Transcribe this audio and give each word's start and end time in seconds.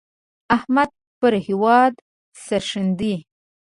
احمد 0.55 0.89
پر 1.19 1.33
هېواد 1.47 1.93
سرښندي. 2.45 3.15